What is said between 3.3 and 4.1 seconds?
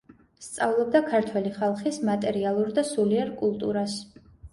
კულტურას.